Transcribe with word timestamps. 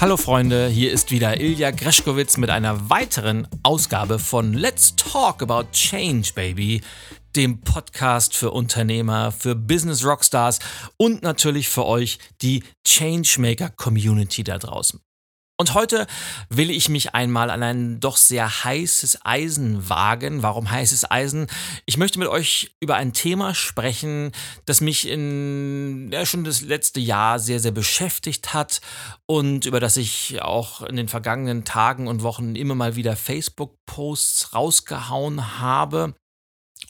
Hallo 0.00 0.16
Freunde, 0.16 0.66
hier 0.66 0.92
ist 0.92 1.12
wieder 1.12 1.40
Ilja 1.40 1.70
Greschkowitz 1.70 2.36
mit 2.36 2.50
einer 2.50 2.90
weiteren 2.90 3.46
Ausgabe 3.62 4.18
von 4.18 4.52
Let's 4.52 4.96
Talk 4.96 5.40
About 5.40 5.70
Change, 5.72 6.30
Baby, 6.34 6.82
dem 7.36 7.60
Podcast 7.60 8.34
für 8.34 8.50
Unternehmer, 8.50 9.30
für 9.30 9.54
Business 9.54 10.04
Rockstars 10.04 10.58
und 10.96 11.22
natürlich 11.22 11.68
für 11.68 11.86
euch, 11.86 12.18
die 12.42 12.64
Changemaker 12.84 13.70
Community 13.70 14.42
da 14.42 14.58
draußen. 14.58 15.00
Und 15.56 15.74
heute 15.74 16.08
will 16.48 16.68
ich 16.68 16.88
mich 16.88 17.14
einmal 17.14 17.48
an 17.48 17.62
ein 17.62 18.00
doch 18.00 18.16
sehr 18.16 18.64
heißes 18.64 19.24
Eisen 19.24 19.88
wagen. 19.88 20.42
Warum 20.42 20.68
heißes 20.68 21.08
Eisen? 21.08 21.46
Ich 21.86 21.96
möchte 21.96 22.18
mit 22.18 22.26
euch 22.26 22.74
über 22.80 22.96
ein 22.96 23.12
Thema 23.12 23.54
sprechen, 23.54 24.32
das 24.66 24.80
mich 24.80 25.08
in 25.08 26.10
ja, 26.12 26.26
schon 26.26 26.42
das 26.42 26.60
letzte 26.60 26.98
Jahr 26.98 27.38
sehr, 27.38 27.60
sehr 27.60 27.70
beschäftigt 27.70 28.52
hat 28.52 28.80
und 29.26 29.64
über 29.64 29.78
das 29.78 29.96
ich 29.96 30.42
auch 30.42 30.82
in 30.82 30.96
den 30.96 31.06
vergangenen 31.06 31.64
Tagen 31.64 32.08
und 32.08 32.24
Wochen 32.24 32.56
immer 32.56 32.74
mal 32.74 32.96
wieder 32.96 33.14
Facebook-Posts 33.14 34.54
rausgehauen 34.54 35.60
habe 35.60 36.14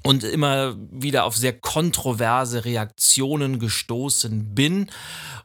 und 0.06 0.22
immer 0.22 0.76
wieder 0.90 1.24
auf 1.24 1.36
sehr 1.36 1.58
kontroverse 1.58 2.64
Reaktionen 2.64 3.58
gestoßen 3.58 4.54
bin. 4.54 4.90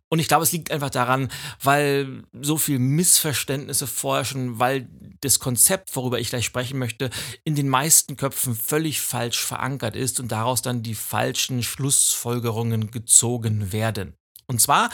Und 0.09 0.19
ich 0.19 0.27
glaube, 0.27 0.43
es 0.43 0.51
liegt 0.51 0.71
einfach 0.71 0.89
daran, 0.89 1.29
weil 1.63 2.23
so 2.41 2.57
viel 2.57 2.79
Missverständnisse 2.79 3.87
vorherrschen, 3.87 4.59
weil 4.59 4.89
das 5.21 5.39
Konzept, 5.39 5.95
worüber 5.95 6.19
ich 6.19 6.29
gleich 6.29 6.45
sprechen 6.45 6.77
möchte, 6.77 7.09
in 7.45 7.55
den 7.55 7.69
meisten 7.69 8.17
Köpfen 8.17 8.55
völlig 8.55 8.99
falsch 8.99 9.39
verankert 9.39 9.95
ist 9.95 10.19
und 10.19 10.31
daraus 10.31 10.61
dann 10.61 10.83
die 10.83 10.95
falschen 10.95 11.63
Schlussfolgerungen 11.63 12.91
gezogen 12.91 13.71
werden. 13.71 14.15
Und 14.47 14.59
zwar 14.59 14.89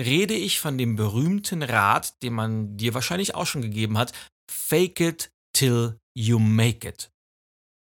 rede 0.00 0.34
ich 0.34 0.60
von 0.60 0.76
dem 0.78 0.96
berühmten 0.96 1.62
Rat, 1.62 2.22
den 2.22 2.32
man 2.32 2.76
dir 2.76 2.94
wahrscheinlich 2.94 3.34
auch 3.34 3.46
schon 3.46 3.62
gegeben 3.62 3.98
hat, 3.98 4.12
Fake 4.50 5.00
it 5.00 5.30
till 5.52 6.00
you 6.14 6.38
make 6.38 6.88
it. 6.88 7.10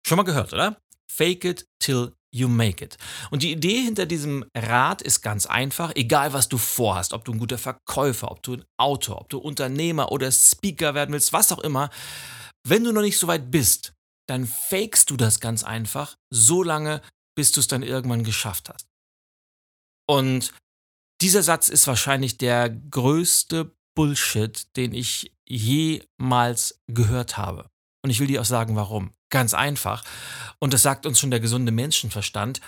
Schon 0.06 0.17
mal 0.17 0.23
gehört, 0.23 0.54
oder? 0.54 0.80
Fake 1.11 1.45
it 1.45 1.65
till 1.79 2.13
you 2.31 2.47
make 2.47 2.83
it. 2.83 2.97
Und 3.31 3.43
die 3.43 3.52
Idee 3.52 3.81
hinter 3.81 4.05
diesem 4.05 4.45
Rat 4.55 5.02
ist 5.02 5.21
ganz 5.21 5.45
einfach, 5.45 5.91
egal 5.95 6.33
was 6.33 6.49
du 6.49 6.57
vorhast, 6.57 7.13
ob 7.13 7.25
du 7.25 7.33
ein 7.33 7.39
guter 7.39 7.57
Verkäufer, 7.57 8.31
ob 8.31 8.43
du 8.43 8.53
ein 8.53 8.65
Autor, 8.77 9.21
ob 9.21 9.30
du 9.30 9.39
Unternehmer 9.39 10.11
oder 10.11 10.31
Speaker 10.31 10.93
werden 10.93 11.13
willst, 11.13 11.33
was 11.33 11.52
auch 11.52 11.59
immer, 11.59 11.89
wenn 12.67 12.83
du 12.83 12.91
noch 12.91 13.02
nicht 13.02 13.17
so 13.17 13.27
weit 13.27 13.52
bist, 13.52 13.93
dann 14.27 14.45
fakest 14.45 15.09
du 15.09 15.17
das 15.17 15.39
ganz 15.39 15.63
einfach, 15.63 16.15
so 16.31 16.61
lange, 16.61 17.02
bis 17.35 17.52
du 17.52 17.61
es 17.61 17.67
dann 17.67 17.83
irgendwann 17.83 18.23
geschafft 18.23 18.69
hast. 18.69 18.87
Und 20.07 20.53
dieser 21.21 21.43
Satz 21.43 21.69
ist 21.69 21.87
wahrscheinlich 21.87 22.37
der 22.37 22.69
größte 22.69 23.75
Bullshit, 23.95 24.75
den 24.77 24.93
ich 24.93 25.33
jemals 25.47 26.80
gehört 26.87 27.37
habe. 27.37 27.69
Und 28.03 28.11
ich 28.11 28.19
will 28.19 28.27
dir 28.27 28.41
auch 28.41 28.45
sagen, 28.45 28.75
warum. 28.75 29.13
Ganz 29.30 29.53
einfach. 29.53 30.03
Und 30.59 30.73
das 30.73 30.81
sagt 30.81 31.05
uns 31.05 31.19
schon 31.19 31.31
der 31.31 31.39
gesunde 31.39 31.72
Menschenverstand. 31.72 32.61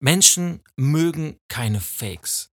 Menschen 0.00 0.62
mögen 0.76 1.38
keine 1.48 1.80
Fakes. 1.80 2.50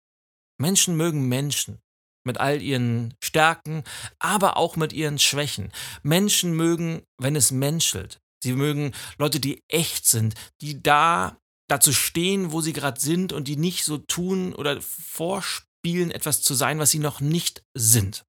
Menschen 0.59 0.97
mögen 0.97 1.29
Menschen 1.29 1.81
mit 2.25 2.39
all 2.39 2.63
ihren 2.63 3.15
Stärken, 3.23 3.85
aber 4.19 4.57
auch 4.57 4.77
mit 4.77 4.93
ihren 4.93 5.19
Schwächen. 5.19 5.73
Menschen 6.03 6.55
mögen, 6.55 7.03
wenn 7.19 7.37
es 7.37 7.51
menschelt. 7.51 8.21
Sie 8.43 8.53
mögen 8.53 8.93
Leute, 9.19 9.41
die 9.41 9.63
echt 9.69 10.07
sind, 10.07 10.35
die 10.61 10.83
da 10.83 11.37
dazu 11.69 11.93
stehen, 11.93 12.53
wo 12.53 12.61
sie 12.61 12.73
gerade 12.73 13.01
sind 13.01 13.33
und 13.33 13.49
die 13.49 13.57
nicht 13.57 13.85
so 13.85 13.99
tun 13.99 14.55
oder 14.55 14.81
vorspielen, 14.81 16.11
etwas 16.11 16.43
zu 16.43 16.55
sein, 16.55 16.79
was 16.79 16.91
sie 16.91 16.99
noch 16.99 17.21
nicht 17.21 17.65
sind. 17.75 18.25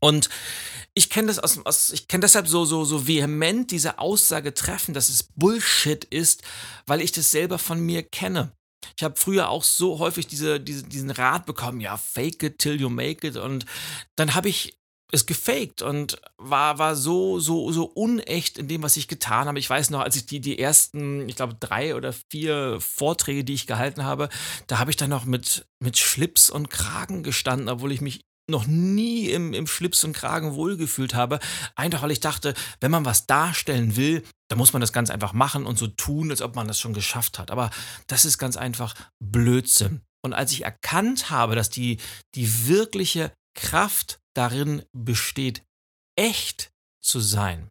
Und 0.00 0.28
ich 0.94 1.10
kenne 1.10 1.28
das 1.28 1.38
aus, 1.38 1.58
aus 1.64 1.90
ich 1.90 2.08
kenne 2.08 2.22
deshalb 2.22 2.48
so, 2.48 2.64
so, 2.64 2.84
so 2.84 3.06
vehement 3.06 3.70
diese 3.70 3.98
Aussage 3.98 4.54
treffen, 4.54 4.94
dass 4.94 5.08
es 5.08 5.24
Bullshit 5.24 6.04
ist, 6.04 6.42
weil 6.86 7.00
ich 7.00 7.12
das 7.12 7.30
selber 7.30 7.58
von 7.58 7.80
mir 7.80 8.02
kenne. 8.02 8.52
Ich 8.96 9.02
habe 9.02 9.16
früher 9.16 9.48
auch 9.48 9.64
so 9.64 9.98
häufig 9.98 10.26
diese, 10.26 10.60
diese, 10.60 10.84
diesen 10.84 11.10
Rat 11.10 11.46
bekommen, 11.46 11.80
ja, 11.80 11.96
fake 11.96 12.42
it 12.42 12.58
till 12.58 12.80
you 12.80 12.88
make 12.88 13.26
it. 13.26 13.36
Und 13.36 13.66
dann 14.16 14.34
habe 14.34 14.48
ich 14.48 14.78
es 15.10 15.26
gefaked 15.26 15.82
und 15.82 16.20
war, 16.38 16.78
war 16.78 16.96
so, 16.96 17.38
so, 17.38 17.70
so 17.72 17.84
unecht 17.84 18.58
in 18.58 18.68
dem, 18.68 18.82
was 18.82 18.96
ich 18.96 19.08
getan 19.08 19.46
habe. 19.46 19.58
Ich 19.58 19.70
weiß 19.70 19.90
noch, 19.90 20.00
als 20.00 20.16
ich 20.16 20.26
die, 20.26 20.40
die 20.40 20.58
ersten, 20.58 21.28
ich 21.28 21.36
glaube, 21.36 21.56
drei 21.58 21.94
oder 21.94 22.12
vier 22.12 22.78
Vorträge, 22.80 23.44
die 23.44 23.54
ich 23.54 23.66
gehalten 23.66 24.04
habe, 24.04 24.28
da 24.66 24.78
habe 24.78 24.90
ich 24.90 24.96
dann 24.96 25.10
noch 25.10 25.24
mit, 25.24 25.66
mit 25.78 25.98
Schlips 25.98 26.50
und 26.50 26.70
Kragen 26.70 27.22
gestanden, 27.22 27.68
obwohl 27.68 27.92
ich 27.92 28.00
mich 28.00 28.24
noch 28.48 28.66
nie 28.66 29.30
im, 29.30 29.54
im 29.54 29.66
Schlips 29.66 30.04
und 30.04 30.12
Kragen 30.12 30.54
wohlgefühlt 30.54 31.14
habe. 31.14 31.38
Einfach 31.76 32.02
weil 32.02 32.10
ich 32.10 32.20
dachte, 32.20 32.54
wenn 32.80 32.90
man 32.90 33.04
was 33.04 33.26
darstellen 33.26 33.96
will, 33.96 34.22
dann 34.48 34.58
muss 34.58 34.72
man 34.72 34.80
das 34.80 34.92
ganz 34.92 35.10
einfach 35.10 35.32
machen 35.32 35.66
und 35.66 35.78
so 35.78 35.86
tun, 35.86 36.30
als 36.30 36.42
ob 36.42 36.54
man 36.54 36.68
das 36.68 36.78
schon 36.78 36.92
geschafft 36.92 37.38
hat. 37.38 37.50
Aber 37.50 37.70
das 38.06 38.24
ist 38.24 38.38
ganz 38.38 38.56
einfach 38.56 38.94
Blödsinn. 39.18 40.02
Und 40.22 40.32
als 40.32 40.52
ich 40.52 40.64
erkannt 40.64 41.30
habe, 41.30 41.54
dass 41.54 41.70
die, 41.70 41.98
die 42.34 42.66
wirkliche 42.66 43.32
Kraft 43.54 44.20
darin 44.34 44.82
besteht, 44.92 45.62
echt 46.16 46.72
zu 47.02 47.20
sein, 47.20 47.70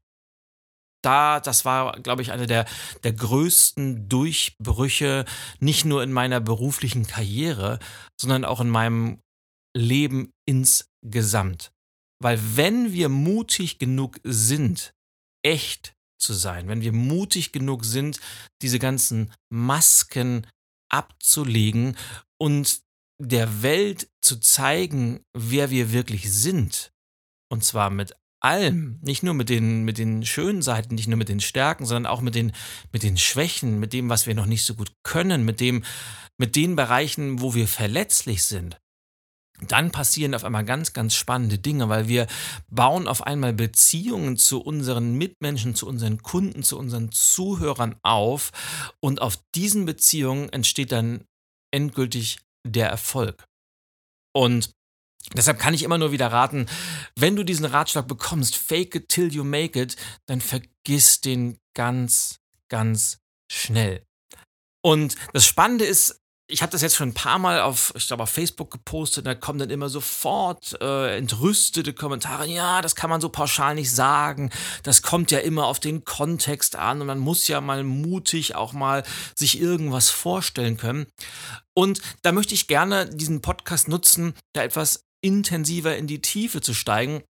da, 1.04 1.40
das 1.40 1.66
war, 1.66 2.00
glaube 2.00 2.22
ich, 2.22 2.32
eine 2.32 2.48
der, 2.48 2.66
der 3.04 3.14
größten 3.14 4.08
Durchbrüche, 4.08 5.26
nicht 5.60 5.86
nur 5.86 6.02
in 6.02 6.14
meiner 6.14 6.40
beruflichen 6.40 7.06
Karriere, 7.06 7.80
sondern 8.20 8.46
auch 8.46 8.62
in 8.62 8.70
meinem 8.70 9.20
Leben 9.76 10.32
insgesamt. 10.46 11.72
Weil 12.22 12.40
wenn 12.56 12.94
wir 12.94 13.10
mutig 13.10 13.80
genug 13.80 14.20
sind, 14.24 14.94
echt 15.44 15.96
zu 16.20 16.34
sein, 16.34 16.68
wenn 16.68 16.82
wir 16.82 16.94
mutig 16.94 17.52
genug 17.52 17.84
sind, 17.84 18.20
diese 18.62 18.80
ganzen 18.80 19.32
Masken 19.50 20.48
abzulegen 20.90 21.98
und 22.40 22.82
der 23.22 23.62
Welt 23.62 24.10
zu 24.22 24.40
zeigen, 24.40 25.22
wer 25.34 25.70
wir 25.70 25.92
wirklich 25.92 26.32
sind, 26.32 26.94
und 27.52 27.64
zwar 27.64 27.90
mit 27.90 28.16
allem, 28.40 29.00
nicht 29.02 29.24
nur 29.24 29.34
mit 29.34 29.50
den, 29.50 29.84
mit 29.84 29.98
den 29.98 30.26
schönen 30.26 30.62
Seiten, 30.62 30.96
nicht 30.96 31.08
nur 31.08 31.18
mit 31.18 31.30
den 31.30 31.40
Stärken, 31.40 31.86
sondern 31.86 32.12
auch 32.12 32.22
mit 32.22 32.36
den, 32.36 32.52
mit 32.92 33.04
den 33.04 33.18
Schwächen, 33.18 33.80
mit 33.80 33.94
dem, 33.94 34.10
was 34.10 34.28
wir 34.28 34.36
noch 34.36 34.46
nicht 34.46 34.66
so 34.66 34.76
gut 34.76 34.94
können, 35.04 35.46
mit 35.46 35.60
dem, 35.60 35.84
mit 36.38 36.56
den 36.56 36.76
Bereichen, 36.76 37.42
wo 37.42 37.54
wir 37.54 37.68
verletzlich 37.68 38.44
sind, 38.44 38.80
dann 39.62 39.92
passieren 39.92 40.36
auf 40.36 40.44
einmal 40.44 40.66
ganz, 40.66 40.94
ganz 40.94 41.16
spannende 41.16 41.58
Dinge, 41.58 41.90
weil 41.90 42.08
wir 42.08 42.28
bauen 42.70 43.08
auf 43.08 43.26
einmal 43.26 43.54
Beziehungen 43.54 44.38
zu 44.38 44.62
unseren 44.62 45.14
Mitmenschen, 45.18 45.76
zu 45.76 45.88
unseren 45.88 46.22
Kunden, 46.22 46.64
zu 46.64 46.78
unseren 46.78 47.12
Zuhörern 47.12 47.96
auf 48.04 48.52
und 49.00 49.22
auf 49.22 49.38
diesen 49.56 49.86
Beziehungen 49.86 50.50
entsteht 50.50 50.92
dann 50.92 51.26
endgültig 51.72 52.40
der 52.66 52.90
Erfolg. 52.90 53.46
Und 54.36 54.72
deshalb 55.36 55.60
kann 55.60 55.74
ich 55.74 55.84
immer 55.84 55.98
nur 55.98 56.12
wieder 56.12 56.32
raten, 56.32 56.66
wenn 57.16 57.36
du 57.36 57.44
diesen 57.44 57.66
Ratschlag 57.66 58.08
bekommst, 58.08 58.56
fake 58.56 58.96
it 58.96 59.10
till 59.10 59.34
you 59.34 59.44
make 59.44 59.80
it, 59.80 59.96
dann 60.26 60.42
vergiss 60.42 61.22
den 61.22 61.60
ganz, 61.76 62.40
ganz 62.70 63.20
schnell. 63.52 64.04
Und 64.86 65.16
das 65.32 65.46
Spannende 65.46 65.86
ist, 65.86 66.23
ich 66.54 66.62
habe 66.62 66.72
das 66.72 66.84
jetzt 66.84 66.96
schon 66.96 67.10
ein 67.10 67.14
paar 67.16 67.40
Mal 67.40 67.62
auf, 67.62 67.92
ich 67.96 68.06
glaube, 68.06 68.22
auf 68.22 68.30
Facebook 68.30 68.70
gepostet, 68.70 69.26
da 69.26 69.34
kommen 69.34 69.58
dann 69.58 69.72
immer 69.72 69.90
sofort 69.90 70.80
äh, 70.80 71.18
entrüstete 71.18 71.94
Kommentare. 71.94 72.46
Ja, 72.46 72.84
das 72.84 72.96
kann 72.96 73.10
man 73.10 73.22
so 73.22 73.30
pauschal 73.30 73.74
nicht 73.74 73.90
sagen. 73.90 74.52
Das 74.84 75.02
kommt 75.02 75.32
ja 75.32 75.40
immer 75.40 75.66
auf 75.66 75.80
den 75.80 76.06
Kontext 76.06 76.76
an 76.76 77.02
und 77.02 77.08
man 77.08 77.18
muss 77.18 77.48
ja 77.48 77.60
mal 77.60 77.84
mutig 77.84 78.54
auch 78.54 78.72
mal 78.72 79.04
sich 79.36 79.60
irgendwas 79.60 80.12
vorstellen 80.12 80.78
können. 80.78 81.08
Und 81.74 82.02
da 82.22 82.32
möchte 82.32 82.54
ich 82.54 82.68
gerne 82.68 83.10
diesen 83.10 83.42
Podcast 83.42 83.88
nutzen, 83.88 84.36
da 84.54 84.62
etwas 84.62 85.06
intensiver 85.22 85.98
in 85.98 86.06
die 86.06 86.22
Tiefe 86.22 86.62
zu 86.62 86.76
steigen 86.76 87.24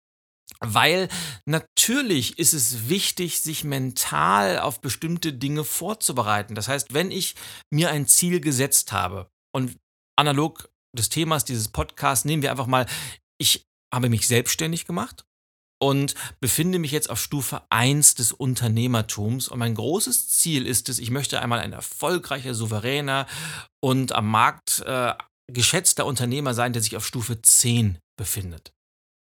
weil 0.58 1.08
natürlich 1.46 2.38
ist 2.38 2.52
es 2.52 2.88
wichtig, 2.88 3.40
sich 3.40 3.64
mental 3.64 4.58
auf 4.58 4.80
bestimmte 4.80 5.32
Dinge 5.32 5.64
vorzubereiten. 5.64 6.54
Das 6.54 6.68
heißt, 6.68 6.92
wenn 6.92 7.10
ich 7.10 7.34
mir 7.72 7.90
ein 7.90 8.06
Ziel 8.06 8.40
gesetzt 8.40 8.92
habe 8.92 9.30
und 9.54 9.78
analog 10.18 10.68
des 10.96 11.08
Themas 11.08 11.44
dieses 11.44 11.68
Podcasts 11.68 12.24
nehmen 12.24 12.42
wir 12.42 12.50
einfach 12.50 12.66
mal, 12.66 12.86
ich 13.38 13.66
habe 13.92 14.08
mich 14.08 14.26
selbstständig 14.26 14.86
gemacht 14.86 15.24
und 15.82 16.14
befinde 16.40 16.78
mich 16.78 16.92
jetzt 16.92 17.10
auf 17.10 17.20
Stufe 17.20 17.62
1 17.70 18.14
des 18.14 18.32
Unternehmertums. 18.32 19.48
Und 19.48 19.58
mein 19.58 19.74
großes 19.74 20.28
Ziel 20.28 20.66
ist 20.66 20.88
es, 20.88 20.98
ich 20.98 21.10
möchte 21.10 21.40
einmal 21.40 21.60
ein 21.60 21.72
erfolgreicher, 21.72 22.54
souveräner 22.54 23.26
und 23.82 24.12
am 24.12 24.28
Markt 24.28 24.80
äh, 24.80 25.14
geschätzter 25.50 26.06
Unternehmer 26.06 26.54
sein, 26.54 26.72
der 26.72 26.82
sich 26.82 26.96
auf 26.96 27.06
Stufe 27.06 27.40
10 27.40 27.98
befindet. 28.16 28.72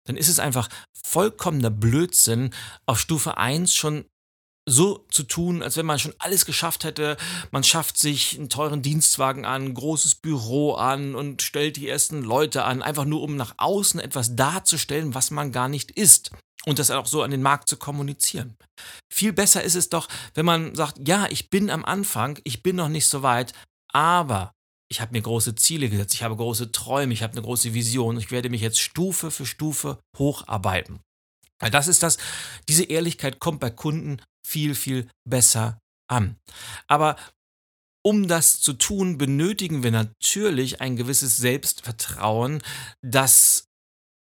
Dann 0.06 0.18
ist 0.18 0.30
es 0.30 0.40
einfach 0.40 0.70
vollkommener 1.04 1.70
Blödsinn, 1.70 2.52
auf 2.86 3.00
Stufe 3.00 3.38
1 3.38 3.76
schon 3.76 4.06
so 4.68 5.06
zu 5.12 5.24
tun, 5.24 5.62
als 5.62 5.78
wenn 5.78 5.86
man 5.86 6.00
schon 6.00 6.16
alles 6.18 6.46
geschafft 6.46 6.84
hätte. 6.84 7.18
Man 7.52 7.64
schafft 7.64 7.98
sich 7.98 8.38
einen 8.38 8.50
teuren 8.50 8.82
Dienstwagen 8.82 9.46
an, 9.46 9.64
ein 9.64 9.74
großes 9.74 10.16
Büro 10.16 10.74
an 10.74 11.16
und 11.16 11.42
stellt 11.42 11.78
die 11.78 11.88
ersten 11.88 12.24
Leute 12.24 12.64
an, 12.64 12.82
einfach 12.82 13.06
nur 13.06 13.22
um 13.22 13.36
nach 13.36 13.54
außen 13.58 14.00
etwas 14.00 14.36
darzustellen, 14.36 15.14
was 15.14 15.30
man 15.30 15.52
gar 15.52 15.70
nicht 15.70 15.92
ist. 15.92 16.32
Und 16.66 16.80
das 16.80 16.90
auch 16.90 17.06
so 17.06 17.22
an 17.22 17.30
den 17.30 17.44
Markt 17.44 17.70
zu 17.70 17.78
kommunizieren. 17.78 18.58
Viel 19.14 19.34
besser 19.34 19.64
ist 19.64 19.76
es 19.76 19.90
doch, 19.90 20.08
wenn 20.34 20.46
man 20.46 20.74
sagt, 20.74 21.08
ja, 21.08 21.28
ich 21.30 21.52
bin 21.52 21.70
am 21.70 21.86
Anfang, 21.86 22.40
ich 22.44 22.64
bin 22.64 22.76
noch 22.76 22.90
nicht 22.90 23.06
so 23.06 23.22
weit, 23.22 23.54
aber 23.94 24.55
ich 24.90 25.02
habe 25.02 25.14
mir 25.14 25.22
große 25.22 25.56
Ziele 25.56 25.90
gesetzt, 25.90 26.14
ich 26.14 26.24
habe 26.24 26.36
große 26.36 26.72
Träume, 26.72 27.14
ich 27.14 27.24
habe 27.24 27.34
eine 27.34 27.42
große 27.42 27.74
Vision, 27.74 28.18
ich 28.18 28.32
werde 28.32 28.50
mich 28.50 28.62
jetzt 28.62 28.80
Stufe 28.80 29.32
für 29.32 29.46
Stufe 29.46 30.00
hocharbeiten. 30.18 31.00
Weil 31.60 31.72
das 31.72 31.88
ist 31.88 32.04
das, 32.04 32.18
diese 32.68 32.84
Ehrlichkeit 32.84 33.40
kommt 33.40 33.60
bei 33.60 33.70
Kunden 33.70 34.22
viel, 34.46 34.76
viel 34.76 35.10
besser 35.28 35.80
an. 36.08 36.38
Aber 36.88 37.16
um 38.06 38.28
das 38.28 38.62
zu 38.62 38.74
tun, 38.74 39.18
benötigen 39.18 39.82
wir 39.82 39.92
natürlich 39.92 40.82
ein 40.82 40.96
gewisses 40.96 41.38
Selbstvertrauen, 41.38 42.62
dass 43.02 43.66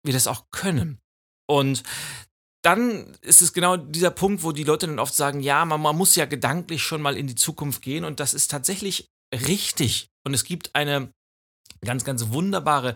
wir 0.04 0.12
das 0.12 0.26
auch 0.26 0.50
können. 0.50 0.98
Und 1.48 1.84
dann 2.62 3.16
ist 3.22 3.42
es 3.42 3.52
genau 3.52 3.76
dieser 3.76 4.10
Punkt, 4.10 4.42
wo 4.42 4.52
die 4.52 4.64
Leute 4.64 4.86
dann 4.86 4.98
oft 4.98 5.14
sagen, 5.14 5.40
ja, 5.40 5.64
man, 5.64 5.80
man, 5.80 5.96
muss 5.96 6.16
ja 6.16 6.26
gedanklich 6.26 6.82
schon 6.82 7.00
mal 7.00 7.16
in 7.16 7.26
die 7.26 7.34
Zukunft 7.34 7.80
gehen 7.82 8.04
und 8.04 8.20
das 8.20 8.34
ist 8.34 8.50
tatsächlich 8.50 9.08
richtig. 9.32 10.09
Und 10.26 10.34
es 10.34 10.44
gibt 10.44 10.74
eine 10.74 11.12
ganz, 11.84 12.04
ganz 12.04 12.28
wunderbare 12.28 12.94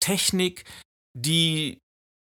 Technik, 0.00 0.64
die 1.16 1.78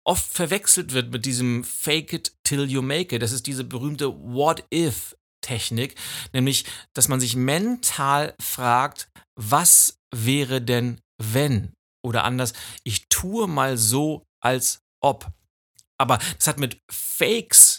oft 0.05 0.31
verwechselt 0.31 0.93
wird 0.93 1.11
mit 1.11 1.25
diesem 1.25 1.63
Fake 1.63 2.13
it 2.13 2.35
till 2.43 2.69
you 2.69 2.81
make 2.81 3.15
it. 3.15 3.21
Das 3.21 3.31
ist 3.31 3.47
diese 3.47 3.63
berühmte 3.63 4.13
What 4.13 4.65
if 4.73 5.15
Technik, 5.41 5.95
nämlich, 6.31 6.65
dass 6.93 7.09
man 7.09 7.19
sich 7.19 7.35
mental 7.35 8.33
fragt, 8.41 9.09
was 9.35 9.97
wäre 10.15 10.61
denn 10.61 11.01
wenn? 11.21 11.73
Oder 12.05 12.23
anders, 12.23 12.53
ich 12.83 13.07
tue 13.09 13.47
mal 13.47 13.77
so, 13.77 14.23
als 14.41 14.79
ob. 15.01 15.31
Aber 15.97 16.19
das 16.37 16.47
hat 16.47 16.59
mit 16.59 16.79
Fakes 16.91 17.72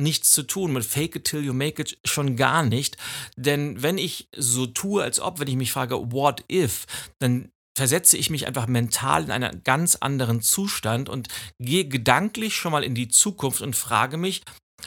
nichts 0.00 0.30
zu 0.30 0.42
tun, 0.42 0.72
mit 0.72 0.84
Fake 0.84 1.16
it 1.16 1.24
till 1.24 1.44
you 1.44 1.52
make 1.52 1.80
it 1.80 1.98
schon 2.04 2.36
gar 2.36 2.64
nicht. 2.64 2.96
Denn 3.36 3.82
wenn 3.82 3.98
ich 3.98 4.28
so 4.36 4.66
tue, 4.66 5.02
als 5.02 5.20
ob, 5.20 5.38
wenn 5.40 5.48
ich 5.48 5.56
mich 5.56 5.72
frage, 5.72 6.12
what 6.12 6.44
if, 6.50 6.86
dann 7.18 7.50
versetze 7.76 8.16
ich 8.16 8.30
mich 8.30 8.46
einfach 8.46 8.66
mental 8.66 9.24
in 9.24 9.30
einen 9.30 9.62
ganz 9.64 9.96
anderen 9.96 10.42
Zustand 10.42 11.08
und 11.08 11.28
gehe 11.58 11.86
gedanklich 11.86 12.54
schon 12.56 12.72
mal 12.72 12.84
in 12.84 12.94
die 12.94 13.08
Zukunft 13.08 13.62
und 13.62 13.76
frage 13.76 14.16
mich, 14.16 14.42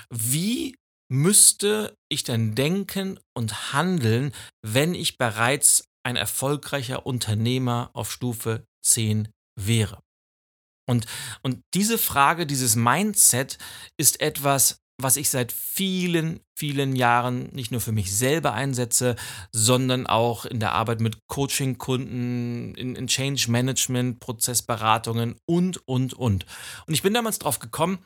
wie 0.10 0.76
müsste 1.12 1.96
ich 2.10 2.24
denn 2.24 2.56
denken 2.56 3.20
und 3.36 3.74
handeln, 3.74 4.34
wenn 4.62 4.94
ich 4.94 5.18
bereits 5.18 5.86
ein 6.06 6.16
erfolgreicher 6.16 7.06
Unternehmer 7.06 7.90
auf 7.94 8.12
Stufe 8.12 8.66
10 8.84 9.30
wäre? 9.60 10.02
Und, 10.86 11.06
und 11.42 11.62
diese 11.74 11.98
Frage, 11.98 12.46
dieses 12.46 12.76
Mindset 12.76 13.58
ist 13.98 14.20
etwas, 14.20 14.83
was 15.04 15.18
ich 15.18 15.30
seit 15.30 15.52
vielen, 15.52 16.40
vielen 16.56 16.96
Jahren 16.96 17.50
nicht 17.52 17.72
nur 17.72 17.82
für 17.82 17.92
mich 17.92 18.16
selber 18.16 18.54
einsetze, 18.54 19.16
sondern 19.52 20.08
auch 20.08 20.46
in 20.46 20.60
der 20.60 20.74
Arbeit 20.74 21.02
mit 21.02 21.18
Coaching-Kunden, 21.28 22.76
in, 22.76 22.96
in 22.96 23.08
Change 23.08 23.52
Management, 23.52 24.20
Prozessberatungen 24.20 25.36
und, 25.46 25.88
und, 25.88 26.14
und. 26.14 26.46
Und 26.88 26.94
ich 26.94 27.04
bin 27.04 27.14
damals 27.14 27.40
drauf 27.40 27.60
gekommen, 27.60 28.00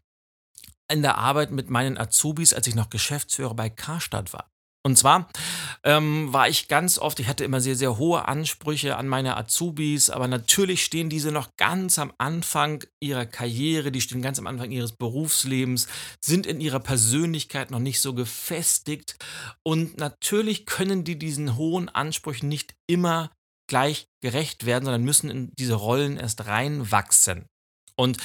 in 0.92 1.02
der 1.02 1.18
Arbeit 1.18 1.52
mit 1.52 1.70
meinen 1.70 1.98
Azubis, 1.98 2.54
als 2.54 2.68
ich 2.68 2.76
noch 2.76 2.90
Geschäftsführer 2.90 3.54
bei 3.54 3.70
Karstadt 3.70 4.34
war. 4.34 4.50
Und 4.88 4.96
zwar 4.96 5.28
ähm, 5.84 6.32
war 6.32 6.48
ich 6.48 6.70
ganz 6.70 6.98
oft, 6.98 7.20
ich 7.20 7.28
hatte 7.28 7.44
immer 7.44 7.60
sehr, 7.60 7.76
sehr 7.76 7.98
hohe 7.98 8.26
Ansprüche 8.26 8.96
an 8.96 9.10
meine 9.10 9.36
Azubis, 9.36 10.10
aber 10.10 10.30
natürlich 10.30 10.86
stehen 10.86 11.10
diese 11.10 11.34
noch 11.34 11.58
ganz 11.58 12.00
am 12.00 12.14
Anfang 12.18 12.86
ihrer 13.02 13.26
Karriere, 13.26 13.92
die 13.92 14.00
stehen 14.00 14.22
ganz 14.22 14.40
am 14.40 14.48
Anfang 14.48 14.72
ihres 14.72 14.94
Berufslebens, 14.94 15.90
sind 16.22 16.46
in 16.46 16.62
ihrer 16.62 16.80
Persönlichkeit 16.80 17.70
noch 17.70 17.80
nicht 17.80 18.00
so 18.00 18.14
gefestigt 18.14 19.18
und 19.62 19.98
natürlich 19.98 20.66
können 20.66 21.04
die 21.04 21.20
diesen 21.20 21.58
hohen 21.58 21.90
Ansprüchen 21.90 22.48
nicht 22.48 22.74
immer 22.90 23.30
gleich 23.70 24.08
gerecht 24.24 24.66
werden, 24.66 24.86
sondern 24.86 25.04
müssen 25.04 25.30
in 25.30 25.52
diese 25.60 25.74
Rollen 25.74 26.16
erst 26.16 26.46
reinwachsen. 26.46 27.46
Und 27.98 28.20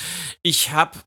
ich 0.45 0.71
habe 0.71 1.01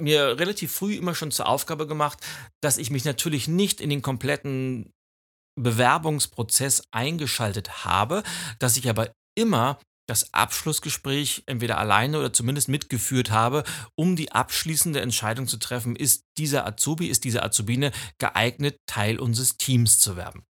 mir 0.00 0.38
relativ 0.38 0.72
früh 0.72 0.94
immer 0.96 1.14
schon 1.14 1.30
zur 1.30 1.48
Aufgabe 1.48 1.86
gemacht, 1.86 2.18
dass 2.60 2.78
ich 2.78 2.90
mich 2.90 3.04
natürlich 3.04 3.48
nicht 3.48 3.80
in 3.80 3.90
den 3.90 4.02
kompletten 4.02 4.92
Bewerbungsprozess 5.56 6.82
eingeschaltet 6.90 7.84
habe, 7.84 8.22
dass 8.58 8.76
ich 8.76 8.88
aber 8.88 9.12
immer 9.36 9.78
das 10.06 10.34
Abschlussgespräch 10.34 11.44
entweder 11.46 11.78
alleine 11.78 12.18
oder 12.18 12.32
zumindest 12.32 12.68
mitgeführt 12.68 13.30
habe, 13.30 13.64
um 13.94 14.16
die 14.16 14.32
abschließende 14.32 15.00
Entscheidung 15.00 15.46
zu 15.46 15.56
treffen, 15.56 15.96
ist 15.96 16.24
dieser 16.36 16.66
Azubi, 16.66 17.06
ist 17.06 17.24
diese 17.24 17.42
Azubine 17.42 17.90
geeignet, 18.18 18.78
Teil 18.86 19.18
unseres 19.18 19.56
Teams 19.56 19.98
zu 19.98 20.16
werden. 20.16 20.44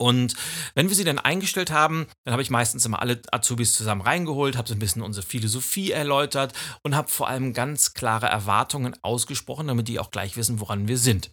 Und 0.00 0.34
wenn 0.74 0.88
wir 0.88 0.96
sie 0.96 1.04
dann 1.04 1.18
eingestellt 1.18 1.70
haben, 1.70 2.06
dann 2.24 2.32
habe 2.32 2.42
ich 2.42 2.50
meistens 2.50 2.86
immer 2.86 3.02
alle 3.02 3.20
Azubis 3.32 3.74
zusammen 3.74 4.00
reingeholt, 4.00 4.56
habe 4.56 4.68
so 4.68 4.74
ein 4.74 4.78
bisschen 4.78 5.02
unsere 5.02 5.26
Philosophie 5.26 5.90
erläutert 5.90 6.52
und 6.82 6.94
habe 6.94 7.08
vor 7.08 7.28
allem 7.28 7.52
ganz 7.52 7.94
klare 7.94 8.26
Erwartungen 8.26 8.96
ausgesprochen, 9.02 9.66
damit 9.66 9.88
die 9.88 9.98
auch 9.98 10.10
gleich 10.10 10.36
wissen, 10.36 10.60
woran 10.60 10.88
wir 10.88 10.98
sind. 10.98 11.30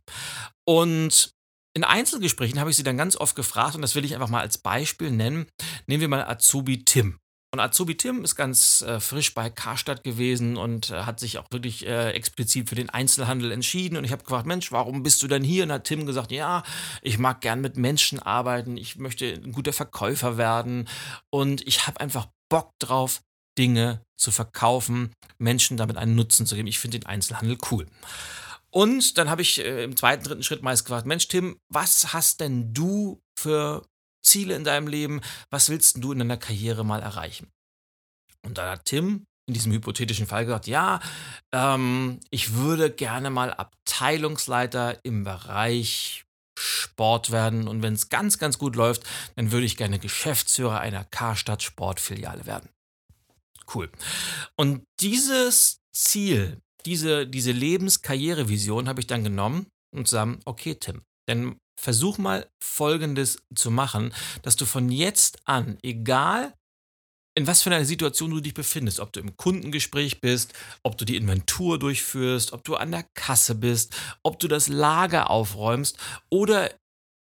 Und 0.67 1.31
in 1.75 1.83
Einzelgesprächen 1.83 2.59
habe 2.59 2.71
ich 2.71 2.77
sie 2.77 2.83
dann 2.83 2.97
ganz 2.97 3.17
oft 3.17 3.35
gefragt, 3.35 3.75
und 3.75 3.81
das 3.81 3.95
will 3.95 4.05
ich 4.05 4.15
einfach 4.15 4.29
mal 4.29 4.41
als 4.41 4.57
Beispiel 4.57 5.11
nennen. 5.11 5.45
Nehmen 5.87 6.01
wir 6.01 6.07
mal 6.07 6.25
Azubi 6.25 6.85
Tim. 6.85 7.19
Und 7.55 7.61
Azubi 7.61 7.95
Tim 7.95 8.25
ist 8.25 8.35
ganz 8.35 8.81
äh, 8.81 8.99
frisch 8.99 9.33
bei 9.33 9.49
Karstadt 9.49 10.03
gewesen 10.03 10.57
und 10.57 10.89
äh, 10.89 11.03
hat 11.03 11.21
sich 11.21 11.37
auch 11.37 11.45
wirklich 11.51 11.87
äh, 11.87 12.11
explizit 12.11 12.67
für 12.67 12.75
den 12.75 12.89
Einzelhandel 12.89 13.53
entschieden. 13.53 13.95
Und 13.95 14.03
ich 14.03 14.11
habe 14.11 14.23
gefragt, 14.23 14.45
Mensch, 14.45 14.73
warum 14.73 15.03
bist 15.03 15.23
du 15.23 15.29
denn 15.29 15.41
hier? 15.41 15.63
Und 15.63 15.71
hat 15.71 15.85
Tim 15.85 16.05
gesagt, 16.05 16.33
ja, 16.33 16.63
ich 17.01 17.17
mag 17.17 17.39
gern 17.39 17.61
mit 17.61 17.77
Menschen 17.77 18.19
arbeiten, 18.19 18.75
ich 18.75 18.97
möchte 18.97 19.25
ein 19.25 19.53
guter 19.53 19.71
Verkäufer 19.71 20.35
werden 20.35 20.89
und 21.29 21.65
ich 21.65 21.87
habe 21.87 22.01
einfach 22.01 22.27
Bock 22.49 22.71
drauf, 22.79 23.21
Dinge 23.57 24.01
zu 24.17 24.31
verkaufen, 24.31 25.13
Menschen 25.37 25.77
damit 25.77 25.95
einen 25.95 26.15
Nutzen 26.15 26.45
zu 26.45 26.55
geben. 26.55 26.67
Ich 26.67 26.79
finde 26.79 26.99
den 26.99 27.07
Einzelhandel 27.07 27.57
cool. 27.71 27.85
Und 28.69 29.17
dann 29.17 29.29
habe 29.29 29.41
ich 29.41 29.63
äh, 29.63 29.85
im 29.85 29.95
zweiten, 29.95 30.25
dritten 30.25 30.43
Schritt 30.43 30.61
meist 30.61 30.83
gefragt, 30.83 31.05
Mensch, 31.05 31.29
Tim, 31.29 31.57
was 31.69 32.11
hast 32.11 32.41
denn 32.41 32.73
du 32.73 33.21
für 33.39 33.87
Ziele 34.25 34.55
in 34.55 34.63
deinem 34.63 34.87
Leben? 34.87 35.21
Was 35.49 35.69
willst 35.69 36.03
du 36.03 36.11
in 36.11 36.19
deiner 36.19 36.37
Karriere 36.37 36.83
mal 36.83 37.01
erreichen? 37.01 37.51
Und 38.45 38.57
dann 38.57 38.69
hat 38.69 38.85
Tim 38.85 39.25
in 39.47 39.53
diesem 39.53 39.71
hypothetischen 39.71 40.27
Fall 40.27 40.45
gesagt, 40.45 40.67
ja, 40.67 40.99
ähm, 41.53 42.19
ich 42.31 42.53
würde 42.53 42.89
gerne 42.89 43.29
mal 43.29 43.53
Abteilungsleiter 43.53 44.99
im 45.03 45.23
Bereich 45.23 46.25
Sport 46.57 47.31
werden 47.31 47.67
und 47.67 47.81
wenn 47.83 47.93
es 47.93 48.09
ganz, 48.09 48.37
ganz 48.37 48.57
gut 48.57 48.75
läuft, 48.75 49.03
dann 49.35 49.51
würde 49.51 49.65
ich 49.65 49.77
gerne 49.77 49.99
Geschäftsführer 49.99 50.79
einer 50.79 51.03
Karstadt 51.03 51.61
Sportfiliale 51.61 52.45
werden. 52.45 52.69
Cool. 53.73 53.91
Und 54.55 54.83
dieses 54.99 55.81
Ziel, 55.93 56.61
diese, 56.85 57.27
diese 57.27 57.51
Lebenskarrierevision 57.51 58.87
habe 58.87 59.01
ich 59.01 59.07
dann 59.07 59.23
genommen 59.23 59.67
und 59.93 60.07
zusammen, 60.07 60.39
okay, 60.45 60.75
Tim, 60.75 61.01
denn 61.27 61.57
versuch 61.79 62.17
mal 62.17 62.49
Folgendes 62.61 63.39
zu 63.53 63.71
machen, 63.71 64.13
dass 64.41 64.55
du 64.55 64.65
von 64.65 64.89
jetzt 64.89 65.39
an, 65.45 65.77
egal 65.83 66.53
in 67.37 67.47
was 67.47 67.61
für 67.61 67.69
einer 67.69 67.85
Situation 67.85 68.31
du 68.31 68.39
dich 68.39 68.53
befindest, 68.53 69.01
ob 69.01 69.11
du 69.11 69.19
im 69.19 69.35
Kundengespräch 69.35 70.21
bist, 70.21 70.53
ob 70.83 70.97
du 70.97 71.03
die 71.03 71.17
Inventur 71.17 71.77
durchführst, 71.77 72.53
ob 72.53 72.63
du 72.63 72.75
an 72.75 72.91
der 72.91 73.05
Kasse 73.13 73.55
bist, 73.55 73.93
ob 74.23 74.39
du 74.39 74.47
das 74.47 74.69
Lager 74.69 75.29
aufräumst 75.29 75.97
oder 76.29 76.73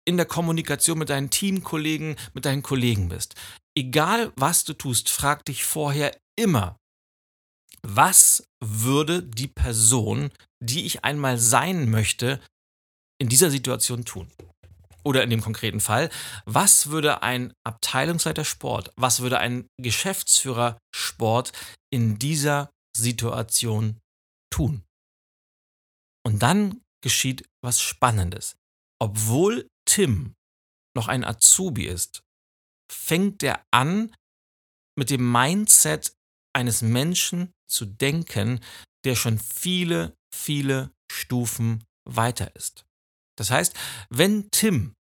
in 0.05 0.17
der 0.17 0.27
Kommunikation 0.27 0.99
mit 0.99 1.11
deinen 1.11 1.31
Teamkollegen, 1.31 2.17
mit 2.35 2.45
deinen 2.45 2.65
Kollegen 2.65 3.09
bist. 3.09 3.37
Egal 3.77 4.33
was 4.35 4.65
du 4.65 4.75
tust, 4.75 5.09
frag 5.09 5.45
dich 5.45 5.65
vorher 5.65 6.17
immer, 6.37 6.77
was 7.83 8.45
würde 8.61 9.23
die 9.23 9.49
Person, 9.49 10.31
die 10.61 10.85
ich 10.85 11.05
einmal 11.05 11.39
sein 11.39 11.89
möchte, 11.89 12.41
in 13.23 13.29
dieser 13.29 13.53
Situation 13.53 14.05
tun? 14.05 14.29
Oder 15.05 15.23
in 15.23 15.31
dem 15.31 15.41
konkreten 15.41 15.81
Fall, 15.81 16.11
was 16.45 16.89
würde 16.89 17.23
ein 17.23 17.53
Abteilungsleiter 17.65 18.45
Sport, 18.45 18.93
was 18.97 19.21
würde 19.21 19.39
ein 19.39 19.69
Geschäftsführer 19.81 20.79
Sport 20.95 21.53
in 21.93 22.19
dieser 22.19 22.71
Situation 22.97 24.01
tun? 24.53 24.83
Und 26.27 26.43
dann 26.43 26.81
geschieht 27.03 27.49
was 27.65 27.81
Spannendes. 27.81 28.57
Obwohl 29.01 29.69
Tim 29.89 30.35
noch 30.97 31.07
ein 31.07 31.25
Azubi 31.25 31.87
ist, 31.87 32.23
fängt 32.93 33.43
er 33.45 33.65
an, 33.73 34.15
mit 34.99 35.11
dem 35.11 35.31
Mindset 35.31 36.13
eines 36.55 36.83
Menschen 36.83 37.53
zu 37.69 37.87
denken, 37.87 38.61
der 39.05 39.15
schon 39.15 39.39
viele, 39.39 40.15
viele 40.35 40.91
Stufen 41.11 41.85
weiter 42.05 42.55
ist. 42.57 42.85
Das 43.37 43.51
heißt, 43.51 43.75
wenn 44.11 44.51
Tim 44.51 44.95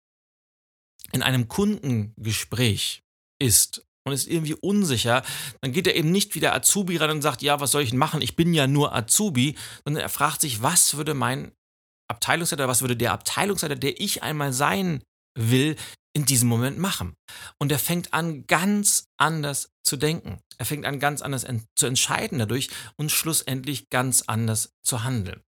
in 1.13 1.23
einem 1.23 1.49
Kundengespräch 1.49 3.03
ist 3.39 3.85
und 4.05 4.13
ist 4.13 4.27
irgendwie 4.27 4.55
unsicher, 4.55 5.23
dann 5.61 5.73
geht 5.73 5.87
er 5.87 5.95
eben 5.95 6.11
nicht 6.11 6.35
wie 6.35 6.41
der 6.41 6.55
Azubi 6.55 6.97
ran 6.97 7.11
und 7.11 7.23
sagt, 7.23 7.43
ja, 7.43 7.61
was 7.61 7.71
soll 7.71 7.83
ich 7.83 7.91
denn 7.91 7.99
machen? 7.99 8.23
Ich 8.23 8.37
bin 8.37 8.55
ja 8.55 8.67
nur 8.67 8.95
Azubi, 8.95 9.57
sondern 9.85 10.03
er 10.03 10.09
fragt 10.09 10.41
sich, 10.41 10.63
was 10.63 10.97
würde 10.97 11.15
mein 11.15 11.53
Abteilungsleiter, 12.09 12.69
was 12.69 12.81
würde 12.81 12.97
der 12.97 13.13
Abteilungsleiter, 13.13 13.77
der 13.77 14.01
ich 14.01 14.23
einmal 14.23 14.53
sein 14.53 15.03
will, 15.39 15.77
in 16.15 16.27
diesem 16.27 16.49
Moment 16.49 16.79
machen. 16.79 17.15
Und 17.59 17.73
er 17.73 17.79
fängt 17.79 18.13
an, 18.13 18.47
ganz 18.47 19.09
anders 19.17 19.71
zu 19.83 19.97
denken. 19.97 20.41
Er 20.59 20.67
fängt 20.67 20.85
an, 20.85 20.99
ganz 20.99 21.23
anders 21.23 21.47
zu 21.75 21.87
entscheiden 21.87 22.39
dadurch 22.39 22.69
und 22.97 23.11
schlussendlich 23.11 23.89
ganz 23.89 24.23
anders 24.27 24.75
zu 24.83 25.05
handeln. 25.05 25.43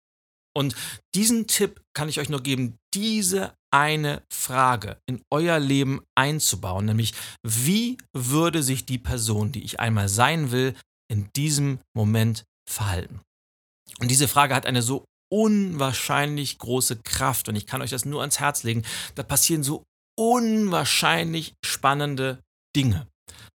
Und 0.55 0.75
diesen 1.15 1.47
Tipp 1.47 1.81
kann 1.95 2.09
ich 2.09 2.19
euch 2.19 2.29
nur 2.29 2.41
geben, 2.41 2.77
diese 2.93 3.53
eine 3.71 4.21
Frage 4.31 4.97
in 5.07 5.23
euer 5.31 5.59
Leben 5.59 6.01
einzubauen, 6.15 6.85
nämlich 6.85 7.13
wie 7.43 7.97
würde 8.13 8.61
sich 8.61 8.85
die 8.85 8.99
Person, 8.99 9.51
die 9.51 9.63
ich 9.63 9.79
einmal 9.79 10.09
sein 10.09 10.51
will, 10.51 10.75
in 11.11 11.29
diesem 11.35 11.79
Moment 11.95 12.43
verhalten? 12.69 13.21
Und 13.99 14.11
diese 14.11 14.27
Frage 14.27 14.53
hat 14.53 14.65
eine 14.65 14.81
so 14.81 15.05
unwahrscheinlich 15.31 16.59
große 16.59 16.97
Kraft 16.97 17.49
und 17.49 17.55
ich 17.55 17.65
kann 17.65 17.81
euch 17.81 17.89
das 17.89 18.05
nur 18.05 18.21
ans 18.21 18.39
Herz 18.39 18.61
legen. 18.63 18.83
Da 19.15 19.23
passieren 19.23 19.63
so 19.63 19.83
unwahrscheinlich 20.15 21.55
spannende 21.65 22.39
Dinge. 22.75 23.07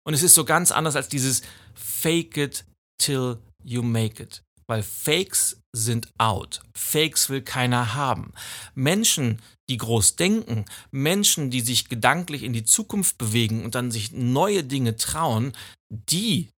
Und 0.04 0.14
es 0.14 0.24
ist 0.24 0.34
so 0.34 0.44
ganz 0.44 0.72
anders 0.72 0.96
als 0.96 1.08
dieses 1.08 1.42
Fake 1.74 2.36
it 2.36 2.64
till 3.00 3.38
you 3.62 3.82
make 3.82 4.20
it. 4.20 4.42
Weil 4.68 4.82
Fakes 4.82 5.60
sind 5.74 6.08
out. 6.18 6.60
Fakes 6.74 7.30
will 7.30 7.42
keiner 7.42 7.94
haben. 7.94 8.32
Menschen, 8.74 9.40
die 9.70 9.78
groß 9.78 10.16
denken, 10.16 10.64
Menschen, 10.90 11.50
die 11.50 11.60
sich 11.60 11.88
gedanklich 11.88 12.42
in 12.42 12.52
die 12.52 12.64
Zukunft 12.64 13.18
bewegen 13.18 13.64
und 13.64 13.74
dann 13.74 13.90
sich 13.90 14.12
neue 14.12 14.64
Dinge 14.64 14.96
trauen, 14.96 15.52
die 15.90 16.50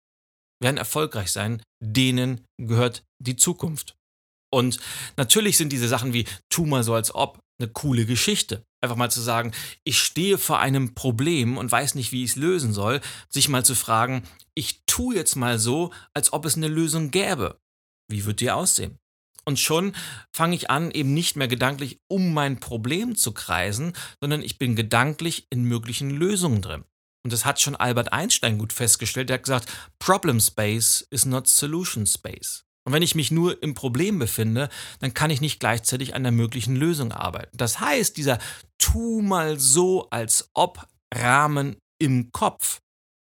werden 0.61 0.77
erfolgreich 0.77 1.31
sein. 1.31 1.63
Denen 1.83 2.43
gehört 2.59 3.05
die 3.23 3.37
Zukunft. 3.37 3.97
Und 4.53 4.81
natürlich 5.17 5.57
sind 5.57 5.73
diese 5.73 5.89
Sachen 5.89 6.13
wie 6.13 6.27
tu 6.51 6.67
mal 6.67 6.83
so 6.83 6.95
als 6.95 7.15
ob 7.15 7.39
eine 7.61 7.71
coole 7.71 8.07
Geschichte. 8.07 8.65
Einfach 8.83 8.97
mal 8.97 9.11
zu 9.11 9.21
sagen, 9.21 9.53
ich 9.85 9.99
stehe 9.99 10.39
vor 10.39 10.59
einem 10.59 10.95
Problem 10.95 11.59
und 11.59 11.71
weiß 11.71 11.95
nicht, 11.95 12.13
wie 12.13 12.25
ich 12.25 12.31
es 12.31 12.37
lösen 12.37 12.73
soll, 12.73 13.01
sich 13.29 13.49
mal 13.49 13.65
zu 13.65 13.75
fragen, 13.75 14.25
ich 14.55 14.81
tue 14.87 15.15
jetzt 15.15 15.37
mal 15.37 15.59
so, 15.59 15.93
als 16.15 16.33
ob 16.33 16.45
es 16.45 16.57
eine 16.57 16.69
Lösung 16.69 17.11
gäbe. 17.11 17.59
Wie 18.11 18.25
wird 18.25 18.41
die 18.41 18.51
aussehen? 18.51 18.99
Und 19.45 19.59
schon 19.59 19.95
fange 20.33 20.55
ich 20.55 20.71
an, 20.71 20.91
eben 20.91 21.15
nicht 21.15 21.37
mehr 21.37 21.49
gedanklich 21.49 21.99
um 22.09 22.35
mein 22.35 22.61
Problem 22.61 23.17
zu 23.17 23.33
kreisen, 23.33 23.95
sondern 24.21 24.43
ich 24.43 24.59
bin 24.59 24.77
gedanklich 24.77 25.47
in 25.51 25.65
möglichen 25.65 26.11
Lösungen 26.11 26.63
drin. 26.63 26.85
Und 27.25 27.33
das 27.33 27.45
hat 27.45 27.61
schon 27.61 27.77
Albert 27.77 28.13
Einstein 28.13 28.59
gut 28.59 28.73
festgestellt. 28.73 29.29
Der 29.29 29.35
hat 29.35 29.45
gesagt, 29.45 29.71
Problem 29.99 30.41
Space 30.41 31.07
is 31.11 31.27
not 31.27 31.49
Solution 31.49 32.07
Space. 32.07 32.65
Und 32.87 32.95
wenn 32.95 33.03
ich 33.03 33.15
mich 33.15 33.31
nur 33.31 33.63
im 33.63 33.75
Problem 33.75 34.19
befinde, 34.19 34.69
dann 35.01 35.13
kann 35.15 35.31
ich 35.31 35.41
nicht 35.41 35.61
gleichzeitig 35.61 36.15
an 36.15 36.23
der 36.23 36.33
möglichen 36.33 36.77
Lösung 36.77 37.13
arbeiten. 37.13 37.57
Das 37.57 37.81
heißt, 37.81 38.17
dieser 38.17 38.39
Tu 38.79 39.21
mal 39.21 39.59
so 39.59 40.09
als 40.11 40.51
ob 40.55 40.87
Rahmen 41.15 41.77
im 41.99 42.33
Kopf 42.33 42.81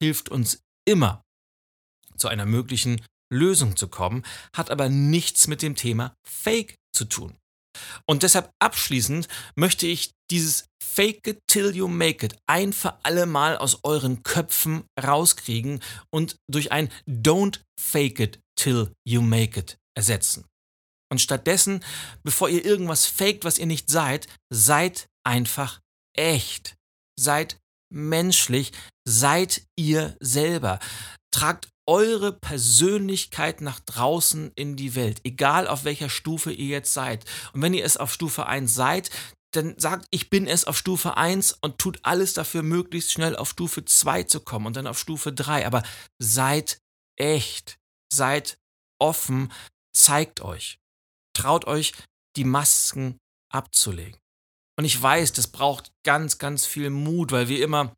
hilft 0.00 0.28
uns 0.28 0.62
immer 0.84 1.24
zu 2.16 2.28
einer 2.28 2.46
möglichen 2.46 3.00
Lösung 3.32 3.76
zu 3.76 3.88
kommen, 3.88 4.24
hat 4.54 4.70
aber 4.70 4.88
nichts 4.88 5.46
mit 5.46 5.62
dem 5.62 5.74
Thema 5.74 6.14
Fake 6.26 6.76
zu 6.94 7.04
tun. 7.04 7.36
Und 8.06 8.22
deshalb 8.22 8.50
abschließend 8.58 9.28
möchte 9.56 9.86
ich 9.86 10.12
dieses 10.30 10.66
Fake 10.82 11.26
it 11.26 11.38
till 11.46 11.74
you 11.74 11.88
make 11.88 12.24
it 12.24 12.36
ein 12.46 12.72
für 12.72 12.98
alle 13.02 13.24
Mal 13.26 13.56
aus 13.56 13.78
euren 13.82 14.22
Köpfen 14.22 14.84
rauskriegen 15.02 15.80
und 16.10 16.36
durch 16.50 16.70
ein 16.70 16.90
Don't 17.08 17.60
fake 17.80 18.20
it 18.20 18.40
till 18.56 18.92
you 19.06 19.22
make 19.22 19.58
it 19.58 19.78
ersetzen. 19.96 20.44
Und 21.10 21.20
stattdessen, 21.20 21.84
bevor 22.22 22.48
ihr 22.48 22.64
irgendwas 22.64 23.06
faked, 23.06 23.44
was 23.44 23.58
ihr 23.58 23.66
nicht 23.66 23.90
seid, 23.90 24.26
seid 24.50 25.08
einfach 25.24 25.80
echt. 26.16 26.76
Seid 27.18 27.58
menschlich, 27.92 28.72
seid 29.06 29.62
ihr 29.76 30.16
selber. 30.20 30.78
Tragt 31.30 31.68
eure 31.86 32.32
Persönlichkeit 32.32 33.60
nach 33.60 33.80
draußen 33.80 34.52
in 34.54 34.76
die 34.76 34.94
Welt, 34.94 35.20
egal 35.24 35.66
auf 35.66 35.84
welcher 35.84 36.08
Stufe 36.08 36.52
ihr 36.52 36.66
jetzt 36.66 36.92
seid. 36.92 37.24
Und 37.52 37.62
wenn 37.62 37.74
ihr 37.74 37.84
es 37.84 37.96
auf 37.96 38.12
Stufe 38.12 38.46
1 38.46 38.72
seid, 38.72 39.10
dann 39.54 39.78
sagt, 39.78 40.06
ich 40.10 40.30
bin 40.30 40.46
es 40.46 40.64
auf 40.64 40.78
Stufe 40.78 41.16
1 41.16 41.58
und 41.60 41.78
tut 41.78 42.00
alles 42.02 42.34
dafür, 42.34 42.62
möglichst 42.62 43.12
schnell 43.12 43.36
auf 43.36 43.50
Stufe 43.50 43.84
2 43.84 44.24
zu 44.24 44.40
kommen 44.40 44.66
und 44.66 44.76
dann 44.76 44.86
auf 44.86 44.98
Stufe 44.98 45.32
3. 45.32 45.66
Aber 45.66 45.82
seid 46.18 46.78
echt, 47.18 47.78
seid 48.12 48.58
offen, 48.98 49.52
zeigt 49.94 50.40
euch, 50.40 50.78
traut 51.36 51.66
euch, 51.66 51.92
die 52.36 52.44
Masken 52.44 53.18
abzulegen. 53.52 54.18
Und 54.78 54.86
ich 54.86 55.00
weiß, 55.00 55.34
das 55.34 55.48
braucht 55.48 55.92
ganz, 56.04 56.38
ganz 56.38 56.64
viel 56.64 56.88
Mut, 56.88 57.30
weil 57.30 57.48
wir 57.48 57.62
immer 57.62 57.94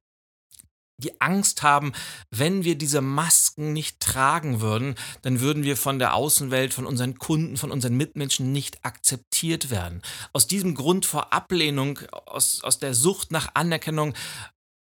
die 1.02 1.20
Angst 1.20 1.62
haben, 1.62 1.92
wenn 2.30 2.64
wir 2.64 2.76
diese 2.76 3.00
Masken 3.00 3.72
nicht 3.72 4.00
tragen 4.00 4.60
würden, 4.60 4.94
dann 5.22 5.40
würden 5.40 5.64
wir 5.64 5.76
von 5.76 5.98
der 5.98 6.14
Außenwelt, 6.14 6.72
von 6.72 6.86
unseren 6.86 7.18
Kunden, 7.18 7.56
von 7.56 7.72
unseren 7.72 7.96
Mitmenschen 7.96 8.52
nicht 8.52 8.84
akzeptiert 8.84 9.70
werden. 9.70 10.02
Aus 10.32 10.46
diesem 10.46 10.74
Grund 10.74 11.06
vor 11.06 11.32
Ablehnung, 11.32 11.98
aus, 12.26 12.62
aus 12.62 12.78
der 12.78 12.94
Sucht 12.94 13.32
nach 13.32 13.50
Anerkennung, 13.54 14.14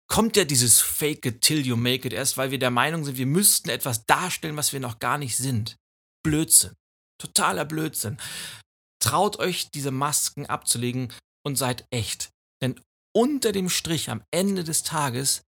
kommt 0.09 0.37
ja 0.37 0.44
dieses 0.44 0.80
Fake 0.80 1.25
it 1.25 1.40
till 1.40 1.66
you 1.66 1.76
make 1.76 2.06
it 2.06 2.12
erst, 2.12 2.37
weil 2.37 2.50
wir 2.50 2.59
der 2.59 2.71
Meinung 2.71 3.04
sind, 3.04 3.16
wir 3.16 3.26
müssten 3.26 3.71
etwas 3.71 4.04
darstellen, 4.04 4.56
was 4.56 4.73
wir 4.73 4.80
noch 4.80 4.99
gar 4.99 5.18
nicht 5.18 5.37
sind. 5.37 5.76
Blödsinn. 6.23 6.75
Totaler 7.18 7.64
Blödsinn. 7.64 8.18
Traut 9.00 9.38
euch, 9.38 9.71
diese 9.71 9.90
Masken 9.90 10.47
abzulegen 10.47 11.12
und 11.47 11.56
seid 11.56 11.87
echt. 11.90 12.30
Denn 12.61 12.80
unter 13.14 13.52
dem 13.52 13.68
Strich 13.68 14.11
am 14.11 14.23
Ende 14.30 14.64
des 14.64 14.82
Tages 14.82 15.44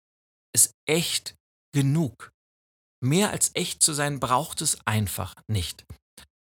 ist 0.55 0.73
echt 0.87 1.35
genug. 1.75 2.31
Mehr 3.03 3.31
als 3.31 3.51
echt 3.55 3.83
zu 3.83 3.93
sein 3.93 4.21
braucht 4.21 4.63
es 4.63 4.79
einfach 4.87 5.35
nicht. 5.49 5.85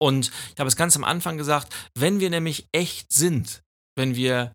Und 0.01 0.31
ich 0.55 0.61
habe 0.61 0.69
es 0.69 0.77
ganz 0.77 0.97
am 0.97 1.05
Anfang 1.05 1.37
gesagt, 1.37 1.75
wenn 1.95 2.21
wir 2.21 2.31
nämlich 2.31 2.69
echt 2.73 3.13
sind, 3.13 3.63
wenn 3.97 4.15
wir 4.15 4.53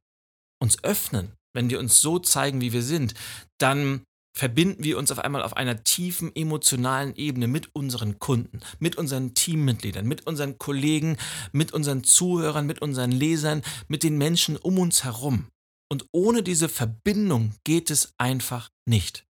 uns 0.62 0.84
öffnen, 0.84 1.34
wenn 1.54 1.70
wir 1.70 1.80
uns 1.80 2.00
so 2.00 2.18
zeigen, 2.20 2.62
wie 2.62 2.72
wir 2.72 2.82
sind, 2.82 3.14
dann 3.60 4.04
verbinden 4.36 4.84
wir 4.84 4.98
uns 4.98 5.12
auf 5.12 5.20
einmal 5.20 5.44
auf 5.44 5.56
einer 5.56 5.84
tiefen 5.84 6.36
emotionalen 6.36 7.16
Ebene 7.16 7.48
mit 7.48 7.76
unseren 7.76 8.18
Kunden, 8.18 8.62
mit 8.80 8.96
unseren 8.96 9.36
Teammitgliedern, 9.36 10.08
mit 10.08 10.26
unseren 10.26 10.58
Kollegen, 10.58 11.18
mit 11.52 11.72
unseren 11.72 12.04
Zuhörern, 12.04 12.66
mit 12.66 12.82
unseren 12.82 13.12
Lesern, 13.12 13.62
mit 13.88 14.02
den 14.02 14.18
Menschen 14.18 14.58
um 14.58 14.80
uns 14.80 15.04
herum. 15.04 15.48
Und 15.92 16.08
ohne 16.12 16.42
diese 16.42 16.70
Verbindung 16.70 17.54
geht 17.64 17.92
es 17.92 18.14
einfach 18.18 18.70
nicht. 18.88 19.26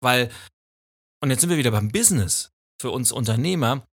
Weil, 0.00 0.30
und 1.22 1.30
jetzt 1.30 1.40
sind 1.40 1.50
wir 1.50 1.58
wieder 1.58 1.70
beim 1.70 1.90
Business 1.90 2.52
für 2.80 2.90
uns 2.90 3.12
Unternehmer, 3.12 3.86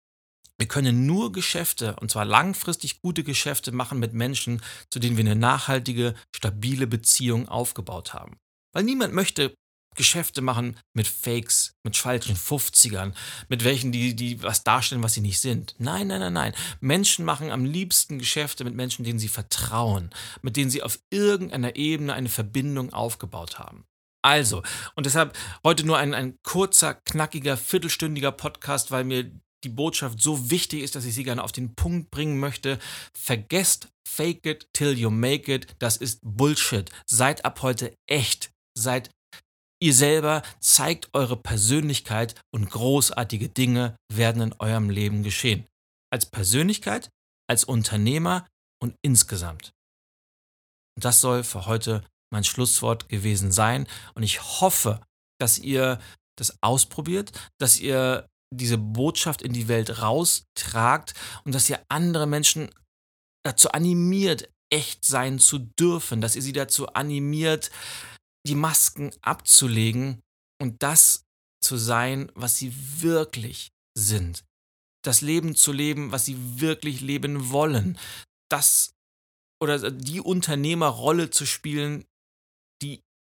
wir 0.58 0.68
können 0.68 1.06
nur 1.06 1.32
Geschäfte, 1.34 1.98
und 1.98 2.12
zwar 2.12 2.24
langfristig 2.24 3.02
gute 3.02 3.24
Geschäfte 3.24 3.72
machen 3.74 4.00
mit 4.00 4.14
Menschen, 4.14 4.62
zu 4.90 5.00
denen 5.00 5.18
wir 5.18 5.26
eine 5.26 5.36
nachhaltige, 5.36 6.16
stabile 6.34 6.88
Beziehung 6.88 7.50
aufgebaut 7.50 8.14
haben. 8.14 8.38
Weil 8.74 8.84
niemand 8.84 9.14
möchte 9.14 9.54
Geschäfte 9.96 10.42
machen 10.42 10.78
mit 10.94 11.08
Fakes, 11.08 11.74
mit 11.84 11.98
falschen 11.98 12.36
50ern, 12.36 13.14
mit 13.48 13.64
welchen, 13.64 13.92
die, 13.92 14.16
die 14.16 14.44
was 14.44 14.64
darstellen, 14.64 15.04
was 15.04 15.14
sie 15.14 15.22
nicht 15.22 15.40
sind. 15.40 15.76
Nein, 15.78 16.08
nein, 16.08 16.20
nein, 16.20 16.34
nein. 16.34 16.54
Menschen 16.82 17.26
machen 17.26 17.52
am 17.52 17.66
liebsten 17.66 18.20
Geschäfte 18.20 18.64
mit 18.64 18.76
Menschen, 18.76 19.04
denen 19.06 19.20
sie 19.20 19.30
vertrauen, 19.30 20.10
mit 20.42 20.58
denen 20.58 20.70
sie 20.70 20.84
auf 20.84 21.00
irgendeiner 21.10 21.76
Ebene 21.76 22.14
eine 22.14 22.30
Verbindung 22.30 22.94
aufgebaut 22.94 23.58
haben. 23.58 23.86
Also, 24.26 24.64
und 24.96 25.06
deshalb 25.06 25.38
heute 25.64 25.86
nur 25.86 26.00
ein, 26.00 26.16
ein 26.16 26.40
kurzer, 26.42 26.96
knackiger, 26.96 27.58
viertelstündiger 27.58 28.32
Podcast, 28.32 28.90
weil 28.90 29.04
mir 29.04 29.32
die 29.64 29.70
Botschaft 29.70 30.20
so 30.20 30.50
wichtig 30.50 30.82
ist, 30.82 30.96
dass 30.96 31.06
ich 31.06 31.14
sie 31.14 31.24
gerne 31.24 31.44
auf 31.44 31.52
den 31.52 31.76
Punkt 31.76 32.10
bringen 32.10 32.40
möchte. 32.40 32.80
Vergesst 33.16 33.88
fake 34.08 34.44
it 34.48 34.68
till 34.74 34.98
you 34.98 35.12
make 35.12 35.54
it. 35.54 35.76
Das 35.78 35.98
ist 35.98 36.22
Bullshit. 36.24 36.90
Seid 37.06 37.46
ab 37.46 37.62
heute 37.62 37.94
echt. 38.10 38.52
Seid 38.76 39.12
ihr 39.80 39.94
selber, 39.94 40.42
zeigt 40.60 41.10
eure 41.14 41.38
Persönlichkeit 41.38 42.34
und 42.52 42.72
großartige 42.72 43.50
Dinge 43.50 43.96
werden 44.12 44.42
in 44.42 44.56
eurem 44.58 44.90
Leben 44.90 45.22
geschehen. 45.22 45.68
Als 46.12 46.26
Persönlichkeit, 46.26 47.12
als 47.48 47.64
Unternehmer 47.64 48.48
und 48.82 48.96
insgesamt. 49.04 49.72
Und 50.96 51.06
das 51.06 51.22
soll 51.22 51.44
für 51.44 51.68
heute 51.68 52.04
mein 52.32 52.44
Schlusswort 52.44 53.10
gewesen 53.10 53.52
sein. 53.52 53.88
Und 54.14 54.24
ich 54.24 54.42
hoffe, 54.42 55.02
dass 55.40 55.58
ihr 55.58 56.00
das 56.38 56.58
ausprobiert, 56.62 57.32
dass 57.60 57.80
ihr 57.80 58.28
diese 58.54 58.78
Botschaft 58.78 59.42
in 59.42 59.54
die 59.54 59.68
Welt 59.68 60.02
raustragt 60.02 61.14
und 61.44 61.54
dass 61.54 61.70
ihr 61.70 61.84
andere 61.90 62.28
Menschen 62.28 62.70
dazu 63.44 63.70
animiert, 63.72 64.50
echt 64.72 65.06
sein 65.06 65.40
zu 65.40 65.60
dürfen, 65.60 66.22
dass 66.22 66.36
ihr 66.36 66.42
sie 66.42 66.54
dazu 66.54 66.88
animiert, 66.88 67.72
die 68.48 68.56
Masken 68.56 69.12
abzulegen 69.22 70.22
und 70.62 70.82
das 70.82 71.24
zu 71.62 71.78
sein, 71.78 72.32
was 72.36 72.58
sie 72.58 72.74
wirklich 73.02 73.70
sind. 73.98 74.44
Das 75.04 75.22
Leben 75.22 75.56
zu 75.56 75.72
leben, 75.72 76.12
was 76.12 76.26
sie 76.26 76.60
wirklich 76.60 77.02
leben 77.02 77.52
wollen. 77.52 77.98
Das 78.50 78.92
oder 79.62 79.92
die 79.92 80.20
Unternehmerrolle 80.20 81.30
zu 81.30 81.46
spielen, 81.46 82.06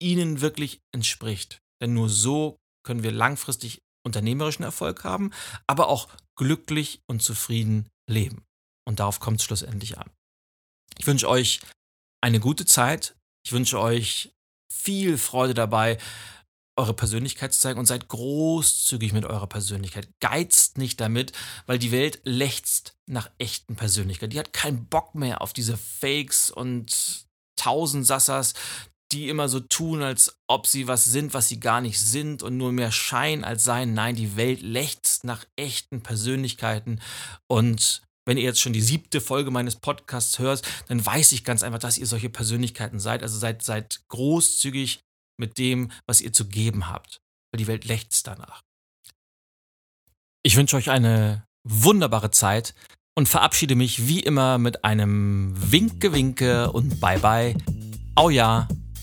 ihnen 0.01 0.41
wirklich 0.41 0.81
entspricht. 0.93 1.61
Denn 1.81 1.93
nur 1.93 2.09
so 2.09 2.57
können 2.83 3.03
wir 3.03 3.11
langfristig 3.11 3.81
unternehmerischen 4.05 4.63
Erfolg 4.63 5.03
haben, 5.03 5.31
aber 5.67 5.87
auch 5.87 6.09
glücklich 6.35 7.01
und 7.07 7.21
zufrieden 7.21 7.89
leben. 8.09 8.43
Und 8.87 8.99
darauf 8.99 9.19
kommt 9.19 9.39
es 9.39 9.45
schlussendlich 9.45 9.97
an. 9.97 10.09
Ich 10.97 11.07
wünsche 11.07 11.29
euch 11.29 11.61
eine 12.21 12.39
gute 12.39 12.65
Zeit. 12.65 13.15
Ich 13.45 13.51
wünsche 13.51 13.79
euch 13.79 14.33
viel 14.71 15.17
Freude 15.17 15.53
dabei, 15.53 15.97
eure 16.77 16.93
Persönlichkeit 16.93 17.53
zu 17.53 17.59
zeigen 17.59 17.79
und 17.79 17.85
seid 17.85 18.07
großzügig 18.07 19.13
mit 19.13 19.25
eurer 19.25 19.47
Persönlichkeit. 19.47 20.09
Geizt 20.19 20.77
nicht 20.77 20.99
damit, 20.99 21.33
weil 21.65 21.79
die 21.79 21.91
Welt 21.91 22.21
lechzt 22.23 22.95
nach 23.07 23.29
echten 23.37 23.75
Persönlichkeit. 23.75 24.33
Die 24.33 24.39
hat 24.39 24.53
keinen 24.53 24.87
Bock 24.87 25.13
mehr 25.15 25.41
auf 25.41 25.53
diese 25.53 25.77
Fakes 25.77 26.49
und 26.49 27.25
Tausendsassers, 27.55 28.53
die 29.13 29.29
immer 29.29 29.49
so 29.49 29.59
tun, 29.59 30.01
als 30.01 30.37
ob 30.47 30.67
sie 30.67 30.87
was 30.87 31.05
sind, 31.05 31.33
was 31.33 31.47
sie 31.47 31.59
gar 31.59 31.81
nicht 31.81 31.99
sind 31.99 32.43
und 32.43 32.57
nur 32.57 32.71
mehr 32.71 32.91
Schein 32.91 33.43
als 33.43 33.63
sein. 33.63 33.93
Nein, 33.93 34.15
die 34.15 34.35
Welt 34.35 34.61
lechzt 34.61 35.23
nach 35.23 35.45
echten 35.55 36.01
Persönlichkeiten 36.01 36.99
und 37.47 38.01
wenn 38.25 38.37
ihr 38.37 38.43
jetzt 38.43 38.61
schon 38.61 38.73
die 38.73 38.81
siebte 38.81 39.19
Folge 39.19 39.51
meines 39.51 39.75
Podcasts 39.75 40.39
hört, 40.39 40.61
dann 40.87 41.03
weiß 41.03 41.31
ich 41.31 41.43
ganz 41.43 41.63
einfach, 41.63 41.79
dass 41.79 41.97
ihr 41.97 42.05
solche 42.05 42.29
Persönlichkeiten 42.29 42.99
seid. 42.99 43.23
Also 43.23 43.37
seid, 43.37 43.63
seid 43.63 44.01
großzügig 44.09 45.01
mit 45.37 45.57
dem, 45.57 45.91
was 46.05 46.21
ihr 46.21 46.31
zu 46.31 46.47
geben 46.47 46.87
habt. 46.87 47.19
Weil 47.51 47.57
die 47.57 47.67
Welt 47.67 47.85
lechzt 47.85 48.27
danach. 48.27 48.61
Ich 50.43 50.55
wünsche 50.55 50.75
euch 50.75 50.91
eine 50.91 51.45
wunderbare 51.63 52.31
Zeit 52.31 52.75
und 53.15 53.27
verabschiede 53.27 53.75
mich 53.75 54.07
wie 54.07 54.19
immer 54.19 54.57
mit 54.57 54.83
einem 54.85 55.53
Winke, 55.71 56.13
Winke 56.13 56.71
und 56.71 56.99
Bye 56.99 57.19
Bye. 57.19 57.57
Au 58.15 58.29
ja, 58.29 58.67